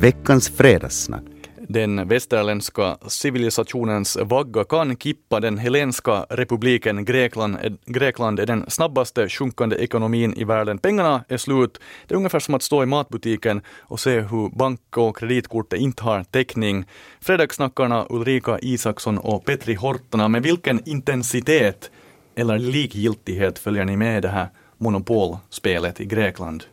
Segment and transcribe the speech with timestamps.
[0.00, 1.24] veckans fredagssnack.
[1.68, 7.56] Den västerländska civilisationens vagga kan kippa den helenska republiken Grekland.
[7.86, 10.78] Grekland är den snabbaste sjunkande ekonomin i världen.
[10.78, 11.80] Pengarna är slut.
[12.06, 16.02] Det är ungefär som att stå i matbutiken och se hur bank och kreditkortet inte
[16.02, 16.84] har täckning.
[17.20, 21.90] Fredagssnackarna Ulrika Isaksson och Petri Hortona, med vilken intensitet
[22.34, 26.64] eller likgiltighet följer ni med det här monopolspelet i Grekland?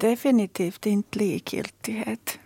[0.00, 2.38] Definitivt inte likgiltighet.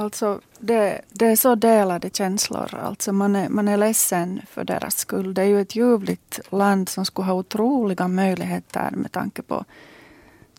[0.00, 2.74] Alltså det, det är så delade känslor.
[2.74, 5.34] Alltså man, är, man är ledsen för deras skull.
[5.34, 9.64] Det är ju ett ljuvligt land som skulle ha otroliga möjligheter med tanke på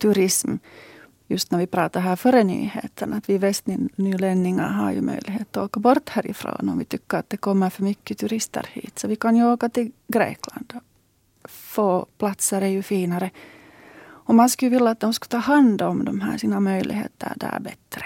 [0.00, 0.56] turism.
[1.26, 5.80] Just när vi pratar här före nyheten, att vi västnylänningar har ju möjlighet att åka
[5.80, 8.98] bort härifrån om vi tycker att det kommer för mycket turister hit.
[8.98, 10.72] Så vi kan ju åka till Grekland.
[11.44, 13.30] Få platser är ju finare.
[14.30, 17.60] Och man skulle vilja att de skulle ta hand om de här sina möjligheter där
[17.60, 17.99] bättre.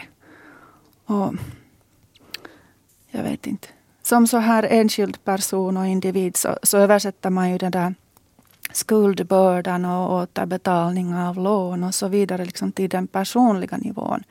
[1.05, 1.35] Och
[3.11, 3.69] jag vet inte.
[4.03, 7.95] Som så här enskild person och individ så, så översätter man ju den där
[8.73, 14.23] skuldbördan och återbetalning av lån och så vidare liksom till den personliga nivån.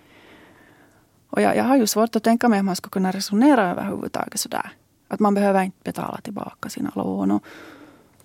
[1.29, 4.39] Och jag, jag har ju svårt att tänka mig att man skulle kunna resonera överhuvudtaget
[4.39, 4.71] sådär.
[5.07, 7.31] Att man behöver inte betala tillbaka sina lån.
[7.31, 7.43] Och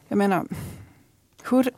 [0.08, 0.46] jag menar,
[1.50, 1.70] hur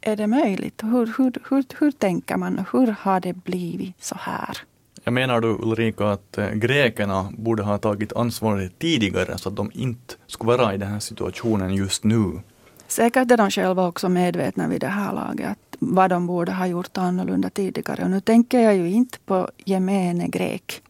[0.00, 0.82] är det möjligt?
[0.82, 2.64] Hur, hur, hur, hur tänker man?
[2.72, 4.58] Hur har det blivit så här?
[5.04, 9.70] Jag menar du Ulrika att eh, grekerna borde ha tagit ansvar tidigare så att de
[9.74, 12.40] inte skulle vara i den här situationen just nu?
[12.88, 16.98] Säkert är de själva också medvetna vid det här laget vad de borde ha gjort
[16.98, 18.04] annorlunda tidigare.
[18.04, 20.82] Och nu tänker jag ju inte på gemene grek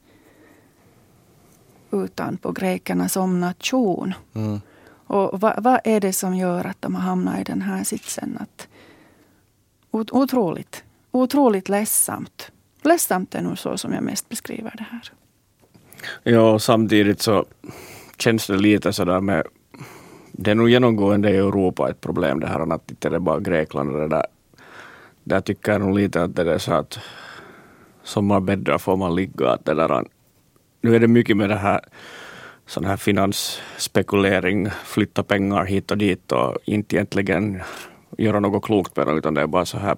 [1.91, 4.15] utan på grekerna som nation.
[4.35, 4.61] Mm.
[5.07, 8.39] Och vad, vad, är det som gör att de har hamnat i den här sitsen?
[8.41, 8.69] Att,
[9.91, 12.51] otroligt, otroligt ledsamt
[12.85, 15.13] ledsamt är nog så som jag mest beskriver det här.
[16.23, 17.45] Ja, samtidigt så
[18.19, 19.47] känns det lite sådär med
[20.33, 23.41] det är nog genomgående i Europa ett problem det här att inte det är bara
[23.41, 24.27] Grekland och det där.
[25.25, 26.99] Där tycker jag nog lite att det är så att
[28.03, 29.51] sommarbäddar får man ligga.
[29.51, 30.05] Att det där,
[30.81, 31.81] nu är det mycket med det här
[32.67, 37.61] sån här finansspekulering, flytta pengar hit och dit och inte egentligen
[38.19, 39.97] göra något klokt med det utan det är bara så här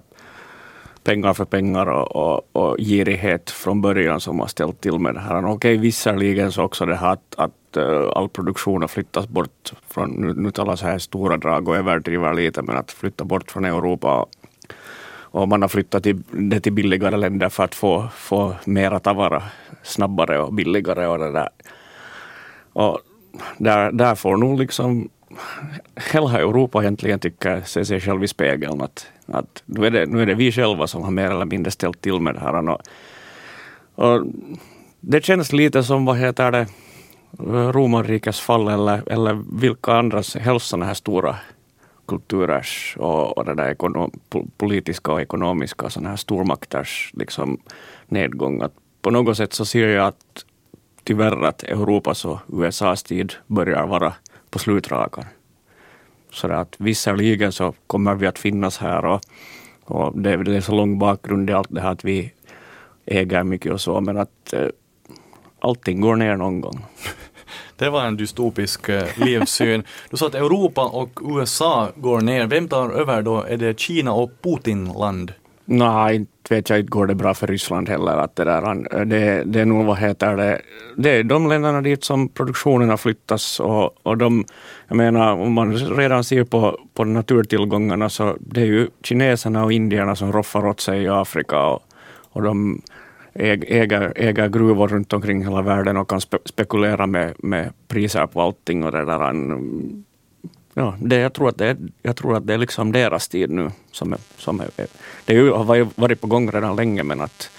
[1.07, 5.19] pengar för pengar och, och, och girighet från början som har ställt till med det
[5.19, 5.45] här.
[5.45, 9.73] Okej, okay, visserligen så också det här att, att eh, all produktion har flyttats bort
[9.89, 13.51] från, nu, nu talar så här stora drag och överdriver lite, men att flytta bort
[13.51, 14.25] från Europa
[15.31, 19.43] och man har flyttat till, det till billigare länder för att få, få mera tavara
[19.83, 21.49] snabbare och billigare och det där.
[22.73, 22.99] Och
[23.57, 25.09] där, där får nog liksom
[26.11, 30.21] hela Europa egentligen tycker se sig själv i spegeln att, att nu, är det, nu
[30.21, 32.69] är det vi själva som har mer eller mindre ställt till med det här.
[32.69, 32.81] Och,
[33.95, 34.25] och
[34.99, 36.67] det känns lite som, vad heter det,
[37.71, 41.35] romarrikets fall eller, eller vilka andra helst sådana här stora
[42.07, 44.11] kulturers och, och det där ekonom,
[44.57, 47.59] politiska och ekonomiska sådana här stormakters liksom
[48.07, 48.61] nedgång.
[48.61, 50.45] Att på något sätt så ser jag att
[51.03, 54.13] tyvärr att Europas och USAs tid börjar vara
[54.49, 55.25] på slutrakan.
[56.31, 59.21] Så att visserligen så kommer vi att finnas här och,
[59.83, 62.33] och det, det är så lång bakgrund i allt det här att vi
[63.05, 64.67] äger mycket och så, men att eh,
[65.59, 66.85] allting går ner någon gång.
[67.77, 69.83] Det var en dystopisk eh, livssyn.
[70.09, 72.47] Du sa att Europa och USA går ner.
[72.47, 73.43] Vem tar över då?
[73.43, 75.33] Är det Kina och Putinland?
[75.69, 78.17] Nej, inte vet jag, inte går det bra för Ryssland heller.
[78.17, 80.61] Att det, där, det, det är nog, vad heter det,
[80.97, 84.45] det är de länderna dit som produktionen har flyttats och, och de,
[84.87, 89.71] jag menar, om man redan ser på, på naturtillgångarna så det är ju kineserna och
[89.71, 91.83] indierna som roffar åt sig i Afrika och,
[92.31, 92.81] och de
[93.33, 98.41] äger, äger gruvor runt omkring hela världen och kan spe, spekulera med, med priser på
[98.41, 99.33] allting och det där
[100.79, 103.71] Ja, det, jag, tror att det jag tror att det är liksom deras tid nu.
[103.91, 104.69] Som är, som är,
[105.25, 107.49] det har varit på gång redan länge men att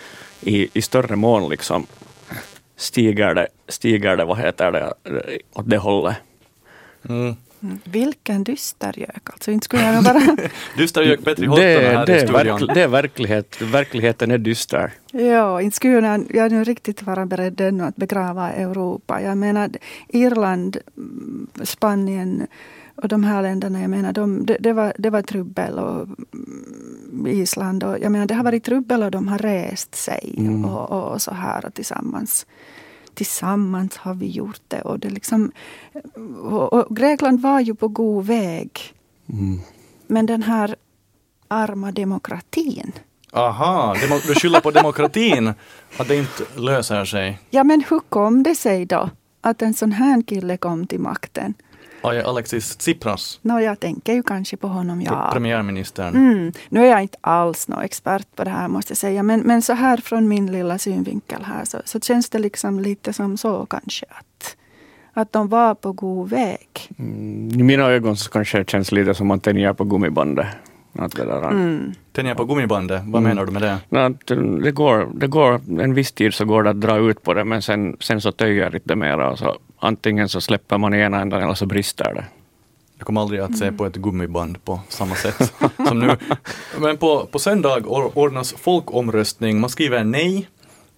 [0.40, 1.86] i, i större mån liksom
[2.76, 4.92] stiger det, stiger det, vad heter det,
[5.52, 6.16] åt det hållet.
[7.08, 7.36] Mm.
[7.62, 7.78] Mm.
[7.84, 10.20] Vilken dystergök, alltså inte skulle jag bara...
[10.76, 12.70] dystergök Petri Holtonen här det i studion.
[12.74, 14.92] Det är verklighet, verkligheten är dyster.
[15.12, 19.22] Ja, inte skulle jag, jag nu riktigt vara beredd ännu att begrava Europa.
[19.22, 19.70] Jag menar
[20.08, 20.76] Irland,
[21.62, 22.46] Spanien,
[23.02, 27.26] och de här länderna, jag menar, de, det, det, var, det var trubbel och mm,
[27.26, 30.64] Island och jag menar, det har varit trubbel och de har rest sig mm.
[30.64, 32.46] och, och, så här och tillsammans.
[33.18, 35.52] Tillsammans har vi gjort det och det liksom
[36.42, 38.94] och, och Grekland var ju på god väg.
[39.28, 39.60] Mm.
[40.06, 40.76] Men den här
[41.48, 42.92] arma demokratin
[43.32, 45.54] Aha, du skyller på demokratin,
[45.96, 47.38] att det inte löser sig.
[47.50, 49.10] Ja, men hur kom det sig då
[49.40, 51.54] att en sån här kille kom till makten?
[52.02, 53.40] Alexis Tsipras.
[53.42, 55.30] No, jag tänker ju kanske på honom, ja.
[55.32, 56.14] Premiärministern.
[56.16, 56.52] Mm.
[56.68, 59.22] Nu är jag inte alls någon expert på det här måste jag säga.
[59.22, 63.12] Men, men så här från min lilla synvinkel här så, så känns det liksom lite
[63.12, 64.56] som så kanske att,
[65.12, 66.68] att de var på god väg.
[66.98, 70.46] Mm, I mina ögon så kanske det känns lite som att den är på gummibandet.
[70.98, 71.92] Att det där, Mm.
[72.12, 73.22] Tänjer på gummibandet, vad Mm.
[73.22, 74.06] menar du med det?
[74.06, 74.26] att
[74.64, 77.44] det, går, det går, en viss tid så går det att dra ut på det
[77.44, 79.36] men sen, sen så töjer det mera.
[79.36, 82.24] Så antingen så släpper man i ena änden eller så brister det.
[82.98, 85.52] Jag kommer aldrig att se på ett gummiband på samma sätt
[85.88, 86.16] som nu.
[86.80, 89.60] Men på, på söndag or- ordnas folkomröstning.
[89.60, 90.48] Man skriver nej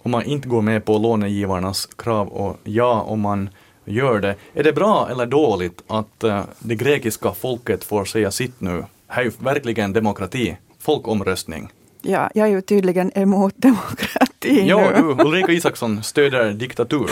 [0.03, 3.49] om man inte går med på lånegivarnas krav och ja om man
[3.85, 4.35] gör det.
[4.55, 8.85] Är det bra eller dåligt att eh, det grekiska folket får säga sitt nu?
[9.13, 10.57] Här är ju verkligen demokrati.
[10.79, 11.69] Folkomröstning.
[12.03, 15.03] Ja, jag är ju tydligen emot demokrati Ja, nu.
[15.15, 17.11] du, Ulrika Isaksson stöder diktatur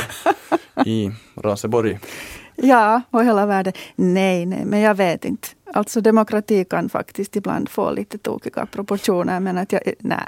[0.86, 1.98] i Raseborg.
[2.56, 3.72] Ja, och hela världen.
[3.96, 5.48] Nej, nej, men jag vet inte.
[5.74, 9.40] Alltså demokrati kan faktiskt ibland få lite tokiga proportioner.
[9.40, 10.18] Men att jag, nej.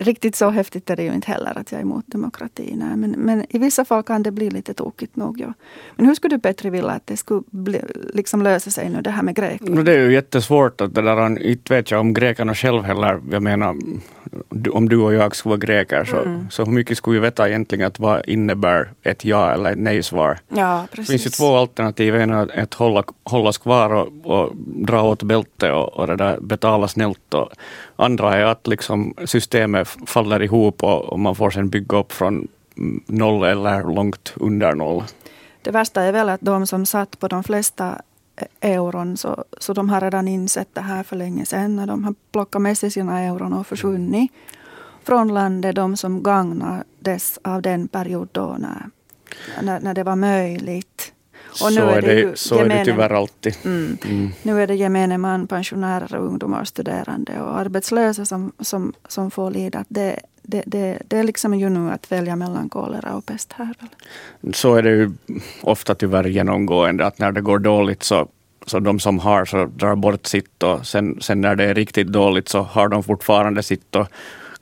[0.00, 2.74] Riktigt så häftigt är det ju inte heller att jag är emot demokrati.
[2.76, 2.96] Nej.
[2.96, 5.40] Men, men i vissa fall kan det bli lite tokigt nog.
[5.40, 5.52] Ja.
[5.96, 7.80] Men hur skulle du Petri vilja att det skulle bli,
[8.14, 9.74] liksom lösa sig nu det här med Grekland?
[9.74, 13.20] No, det är ju jättesvårt att det där, inte vet jag om grekerna själv heller,
[13.30, 13.76] jag menar
[14.72, 16.46] om du och jag skulle vara greker så, Mm.
[16.50, 20.38] så hur mycket skulle vi veta egentligen att vad innebär ett ja eller ett nej-svar?
[20.48, 21.36] Ja, Det finns ju precis.
[21.36, 26.06] två alternativ, ena är att hålla, hållas kvar och, och dra åt bältet och, och
[26.06, 27.34] det där, betala snällt.
[27.34, 27.48] Och
[27.96, 32.48] andra är att liksom systemet faller ihop och, och man får sen bygga upp från
[33.06, 35.02] noll eller långt under noll.
[35.62, 38.02] Det värsta är väl att de som satt på de flesta
[38.60, 41.78] euron, så, så de har redan insett det här för länge sedan.
[41.78, 44.32] Och de har plockat med sig sina euron och försvunnit
[45.04, 45.76] från landet.
[45.76, 48.86] De som gagnades av den period då när,
[49.62, 51.12] när, när det var möjligt.
[51.60, 53.56] Och nu så är det ju så är det gemene- tyvärr alltid.
[53.64, 53.98] Mm.
[54.04, 54.30] Mm.
[54.42, 59.84] Nu är det gemene man, pensionärer, ungdomar, studerande och arbetslösa som, som, som får lida.
[59.88, 63.74] Det, det, det, det är liksom ju nu att välja mellan kolera och pest här.
[63.80, 64.54] Väl.
[64.54, 65.10] Så är det ju
[65.60, 68.28] ofta tyvärr genomgående att när det går dåligt så,
[68.66, 72.08] så de som har så drar bort sitt och sen, sen när det är riktigt
[72.08, 74.06] dåligt så har de fortfarande sitt och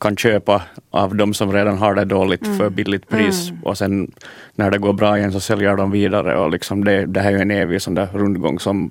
[0.00, 3.62] kan köpa av de som redan har det dåligt för billigt pris Mm.
[3.62, 4.10] och sen
[4.54, 7.38] när det går bra igen så säljer de vidare och liksom det, det här är
[7.38, 8.90] en evig sån där rundgång som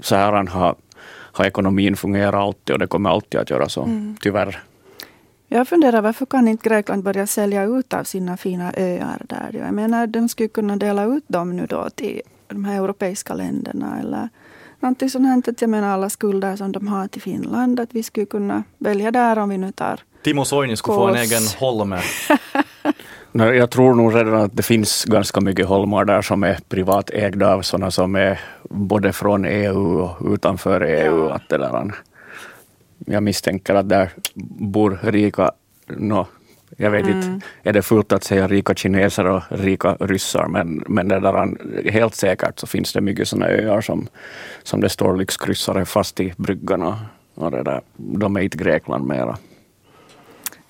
[0.00, 0.74] så här har,
[1.32, 4.16] har ekonomin fungerat alltid och det kommer alltid att göra så, Mm.
[4.20, 4.62] tyvärr.
[5.48, 9.60] Jag funderar varför kan inte Grekland börja sälja ut av sina fina öar där?
[9.64, 13.98] Jag menar, de skulle kunna dela ut dem nu då till de här europeiska länderna
[14.00, 14.28] eller
[14.80, 15.54] någonting sånt här.
[15.60, 19.38] Jag menar alla skulder som de har till Finland, att vi skulle kunna välja där
[19.38, 22.00] om vi nu tar Timo Soini skulle få en egen holme.
[23.32, 27.54] Nej, Jag tror nog redan att det finns ganska mycket holmar där som är privatägda
[27.54, 31.28] av sådana som är både från EU och utanför EU.
[31.28, 31.34] Ja.
[31.34, 31.94] Att det där,
[33.06, 34.10] jag misstänker att där
[34.58, 35.52] bor rika,
[35.86, 36.26] no,
[36.76, 37.16] jag vet Mm.
[37.22, 41.56] inte, är det fullt att säga rika kineser och rika ryssar, men, men det där,
[41.90, 44.08] helt säkert så finns det mycket sådana öar som,
[44.62, 47.00] som det står lyxkryssare fast i bryggarna.
[47.34, 49.38] Och det där, de är inte Grekland mera.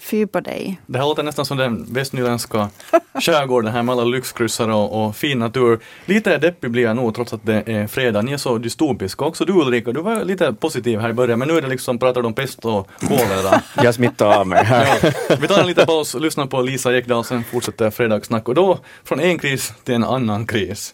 [0.00, 0.80] Fy på dig.
[0.86, 2.68] Det här låter nästan som den västnyländska
[3.14, 5.80] skärgården här med alla lyxkryssare och, och fin natur.
[6.04, 8.22] Lite deppig blir jag nog trots att det är fredag.
[8.22, 9.24] Ni är så dystopiska.
[9.24, 11.98] Också du Ulrika, du var lite positiv här i början men nu är det liksom,
[11.98, 13.62] pratar du om pest och kolera.
[13.82, 14.98] Jag smittar av mig här.
[15.28, 18.78] Ja, vi tar en liten paus, lyssnar på Lisa Ekdahl, sen fortsätter fredagssnack och då
[19.04, 20.92] från en kris till en annan kris.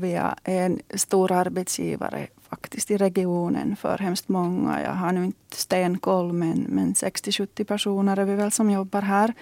[0.00, 2.26] Vi är en stor arbetsgivare
[2.70, 4.82] faktiskt i regionen för hemskt många.
[4.82, 9.34] Jag har nu inte stenkoll men, men 60-70 personer är vi väl som jobbar här.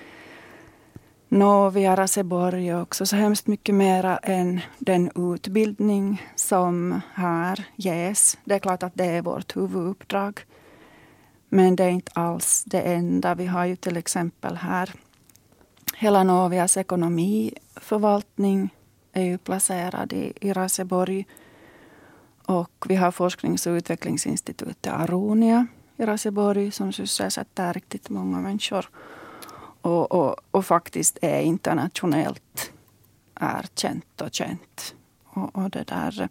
[1.29, 8.39] Nå, vi har Raseborg också så hemskt mycket mera än den utbildning som här ges.
[8.45, 10.41] Det är klart att det är vårt huvuduppdrag.
[11.49, 13.35] Men det är inte alls det enda.
[13.35, 14.91] Vi har ju till exempel här
[15.97, 18.71] hela Novias ekonomiförvaltning
[19.13, 21.27] är ju placerad i, i Raseborg.
[22.49, 28.89] Och vi har forsknings och utvecklingsinstitutet Aronia i Raseborg som sysselsätter riktigt många människor.
[29.81, 32.73] Och, och, och faktiskt är internationellt
[33.41, 34.95] erkänt och känt.
[35.25, 36.29] Och, och det där.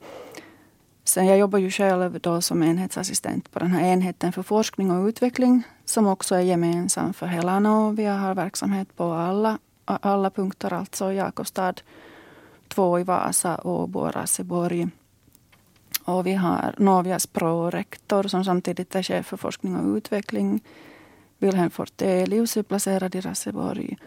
[1.03, 5.07] Sen jag jobbar ju själv då som enhetsassistent på den här enheten för forskning och
[5.07, 7.53] utveckling som också är gemensam för hela
[7.97, 11.73] Jag har verksamhet på alla, alla punkter, alltså Jakobstad,
[12.67, 14.87] två i Vasa, Åbo och Raseborg
[16.07, 20.61] och vi har Novias prorektor som samtidigt är chef för forskning och utveckling.
[21.37, 23.97] Wilhelm Fortelius är placerad i Raseborg.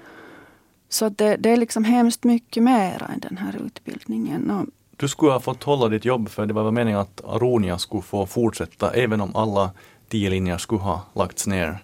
[0.88, 4.50] Så det, det, är liksom hemskt mycket mer än den här utbildningen.
[4.50, 4.66] Och
[4.96, 8.02] du skulle ha fått hålla ditt jobb för det var väl meningen att Aronia skulle
[8.02, 9.70] få fortsätta även om alla
[10.08, 11.78] tio linjer skulle ha lagts ner.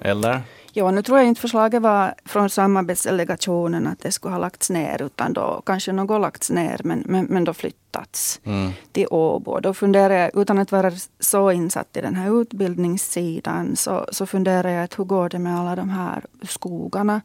[0.00, 0.40] Eller?
[0.78, 5.02] Ja, nu tror jag inte förslaget var från samarbetsdelegationen att det skulle ha lagts ner
[5.02, 8.70] utan då kanske något lagts ner men, men, men då flyttats mm.
[8.92, 9.60] till Åbo.
[9.60, 14.68] Då funderar jag, utan att vara så insatt i den här utbildningssidan, så, så funderar
[14.68, 17.20] jag att hur går det med alla de här skogarna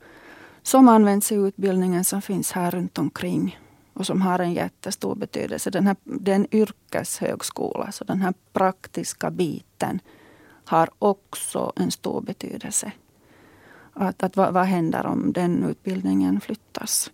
[0.64, 3.60] som används i utbildningen som finns här runt omkring
[3.94, 5.70] och som har en jättestor betydelse.
[5.70, 10.00] Den här, det är en yrkeshögskola, så den här praktiska biten
[10.66, 12.92] har också en stor betydelse.
[13.94, 17.12] Att, att vad, vad händer om den utbildningen flyttas?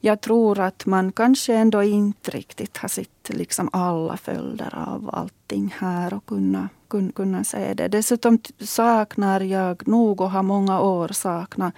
[0.00, 5.74] Jag tror att man kanske ändå inte riktigt har sett liksom alla följder av allting
[5.78, 7.88] här och kunna, kun, kunna se det.
[7.88, 11.74] Dessutom saknar jag nog och har många år saknat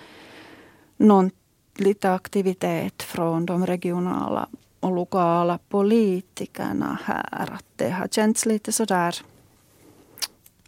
[0.97, 1.31] någon
[1.77, 4.49] lite aktivitet från de regionala
[4.81, 7.53] och lokala politikerna här.
[7.53, 9.17] Att det har känts lite sådär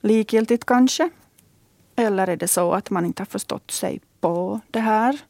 [0.00, 1.10] likgiltigt kanske.
[1.96, 5.20] Eller är det så att man inte har förstått sig på det här?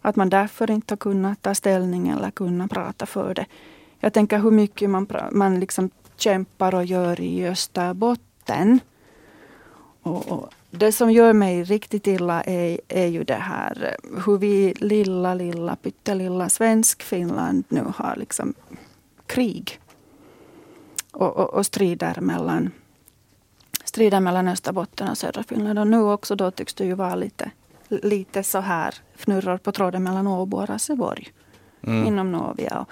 [0.00, 3.46] Att man därför inte har kunnat ta ställning eller kunnat prata för det.
[4.00, 8.80] Jag tänker hur mycket man, man liksom kämpar och gör i Österbotten.
[10.02, 14.74] Och, och det som gör mig riktigt illa är, är ju det här hur vi
[14.74, 18.54] lilla, lilla, pyttelilla svensk-Finland nu har liksom
[19.26, 19.80] krig.
[21.12, 22.70] Och, och, och strider mellan
[23.96, 25.78] strider mellan Österbotten och södra Finland.
[25.78, 27.50] Och nu också då tycks det ju vara lite,
[27.88, 31.32] lite så här fnurror på tråden mellan Åbo och Raseborg.
[31.82, 32.06] Mm.
[32.06, 32.86] Inom Novia.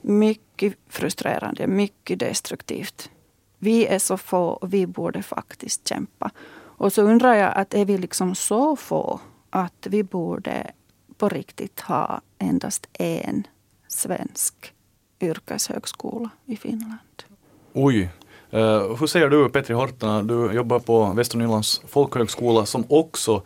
[0.00, 3.10] Mycket frustrerande, mycket destruktivt.
[3.58, 6.30] Vi är så få och vi borde faktiskt kämpa.
[6.52, 9.20] Och så undrar jag att är vi liksom så få
[9.50, 10.70] att vi borde
[11.16, 13.46] på riktigt ha endast en
[13.88, 14.74] svensk
[15.20, 17.24] yrkeshögskola i Finland?
[17.72, 18.10] Oj,
[18.54, 23.42] Uh, hur ser du Petri Hortana, du jobbar på Västernylands folkhögskola som också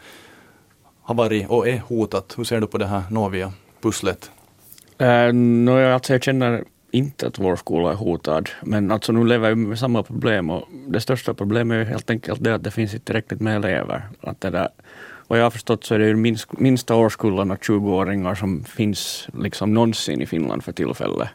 [1.03, 2.35] har varit och är hotat.
[2.37, 4.31] Hur ser du på det här Novia-pusslet?
[4.99, 9.25] Eh, uh, no, alltså jag känner inte att vår skola är hotad, men alltså nu
[9.25, 12.71] lever vi med samma problem och det största problemet är helt enkelt det att det
[12.71, 14.09] finns inte tillräckligt med elever.
[14.21, 14.69] Att det där,
[15.27, 19.75] vad jag har förstått så är det ju minst, minsta årskullarna 20-åringar som finns liksom
[19.75, 21.29] någonsin i Finland för tillfället.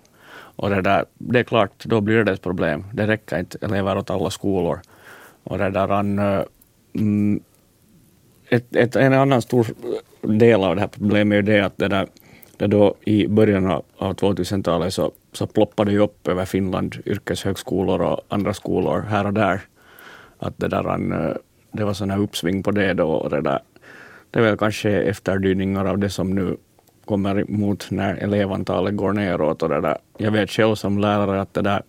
[0.59, 2.83] Och det, där, det är klart, då blir det ett problem.
[2.93, 4.79] Det räcker inte elever åt alla skolor.
[5.43, 6.41] Och det där, an, eh,
[6.93, 7.39] mm,
[8.49, 9.67] ett, ett, en annan stor
[10.21, 12.07] del av det här problemet är det att det där,
[12.57, 18.21] det då i början av 2000-talet så, så ploppade det upp över Finland yrkeshögskolor och
[18.27, 19.61] andra skolor här och där.
[20.39, 21.35] Att det, där, an, eh,
[21.71, 23.09] det var sådana uppsving på det då.
[23.09, 23.59] Och det, där,
[24.31, 26.57] det är väl kanske efterdyningar av det som nu
[27.09, 29.63] kommer mot när elevantalet går neråt.
[29.63, 29.97] Och det där.
[30.17, 31.81] Jag vet själv som lärare att, det där,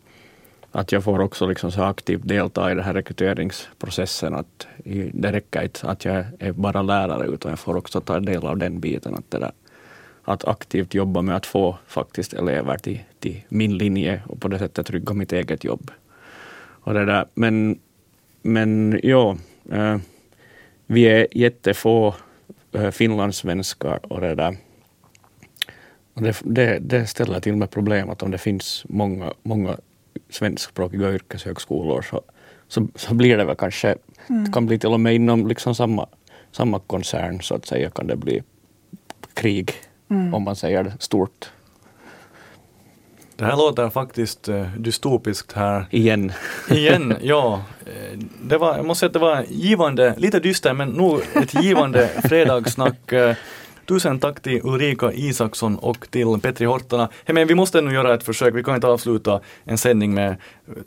[0.73, 4.35] att jag får också liksom så aktivt delta i den här rekryteringsprocessen.
[4.35, 4.67] Att
[5.13, 8.57] det räcker inte att jag är bara lärare utan jag får också ta del av
[8.57, 9.15] den biten.
[9.15, 9.53] Att, det där,
[10.25, 14.59] att aktivt jobba med att få faktiskt elever till, till min linje och på det
[14.59, 15.91] sättet trygga mitt eget jobb.
[16.85, 17.27] Och det där.
[17.35, 17.79] Men,
[18.43, 19.37] men ja,
[19.73, 19.99] eh,
[20.87, 22.15] vi är jättefå
[22.73, 24.57] eh, finlandssvenskar och det där
[26.15, 29.77] det, det, det, ställer till med problem att om det finns många, många
[30.31, 32.23] svenskspråkiga yrkeshögskolor så,
[32.69, 33.97] så, så blir det väl kanske,
[34.29, 34.45] mm.
[34.45, 36.07] det kan bli till och med inom liksom samma,
[36.53, 38.43] samma koncern så att säga kan det bli
[39.35, 39.73] krig
[40.11, 40.35] mm.
[40.35, 41.51] om man säger det stort.
[43.37, 45.87] Det här låter faktiskt uh, dystopiskt här.
[45.91, 46.33] Igen.
[46.71, 47.63] Igen, ja.
[47.87, 51.63] Eh, det var, jag måste säga att det var givande, lite dyster men nog ett
[51.63, 53.13] givande fredagssnack.
[53.91, 57.09] Tusen tack till Ulrika Isaksson och till Petri Hortana.
[57.25, 60.37] Hey, men vi måste nu göra ett försök, vi kan inte avsluta en sändning med,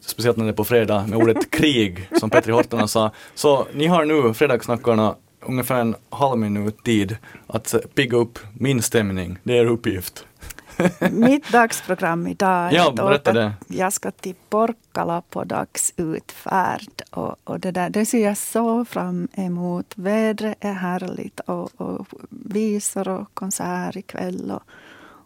[0.02, 3.12] speciellt när det är på fredag, med ordet krig, som Petri Hortana sa.
[3.36, 7.18] Så ni har nu, Fredagssnackarna, ungefär en halv minut tid
[7.48, 9.38] att pigga upp min stämning.
[9.44, 10.26] Det är uppgift.
[11.12, 13.54] Mitt dagsprogram idag ja, berätta det.
[13.68, 17.02] jag ska till Porkkala på dagsutfärd.
[17.12, 19.94] Och, och det, där, det ser jag så fram emot.
[19.96, 24.52] Vädret är härligt och, och visor och konsert ikväll.
[24.52, 24.64] Och,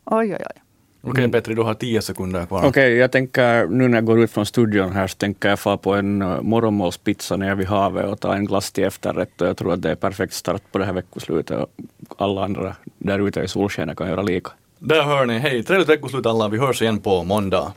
[0.06, 0.62] oj, oj, oj.
[1.02, 2.60] Okej okay, Petri, du har tio sekunder kvar.
[2.60, 5.60] Okej, okay, jag tänker nu när jag går ut från studion här så tänker jag
[5.60, 9.42] få på en uh, morgonmålspizza nere vid havet och ta en glass till efterrätt.
[9.42, 11.70] Och jag tror att det är perfekt start på det här veckoslutet och
[12.18, 14.52] alla andra där ute i solskenet kan göra lika.
[14.80, 17.74] Där hör ni, hej, trevligt veckoslut alla, vi hörs igen på måndag.